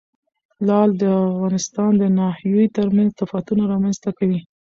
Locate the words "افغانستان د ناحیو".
1.31-2.73